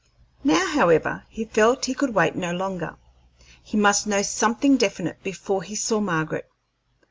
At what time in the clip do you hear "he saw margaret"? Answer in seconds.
5.61-6.49